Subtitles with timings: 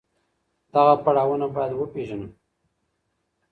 [0.73, 2.27] دغه پړاوونه بايد وپېژنو.